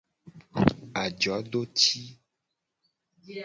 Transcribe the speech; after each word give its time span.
Ajodoci. 1.03 1.99